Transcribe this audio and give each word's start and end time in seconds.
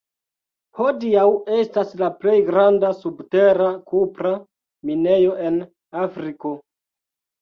Hodiaŭ 0.77 1.25
estas 1.57 1.91
la 1.99 2.09
plej 2.23 2.37
granda 2.49 2.91
subtera 3.03 3.69
kupra 3.93 4.33
minejo 4.91 5.37
en 5.51 5.61
Afriko. 6.07 6.55